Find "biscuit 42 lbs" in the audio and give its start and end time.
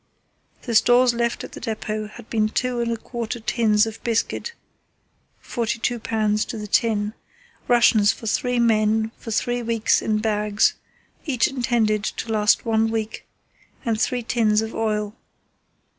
4.03-6.43